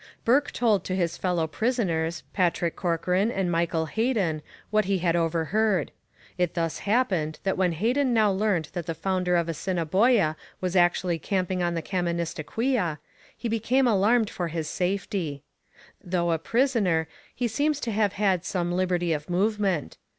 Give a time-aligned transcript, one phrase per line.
[0.25, 5.91] Bourke told to his fellow prisoners, Patrick Corcoran and Michael Heden, what he had overheard.
[6.39, 11.19] It thus happened that when Heden now learned that the founder of Assiniboia was actually
[11.19, 12.97] camping on the Kaministikwia,
[13.37, 15.43] he became alarmed for his safety.
[16.03, 19.99] Though a prisoner, he seems to have had some liberty of movement.